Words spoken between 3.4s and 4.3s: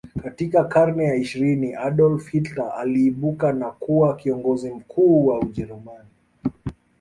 na kuwa